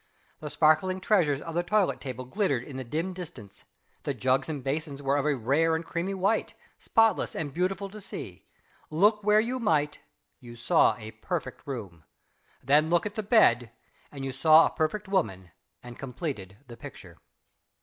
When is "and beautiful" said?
7.35-7.87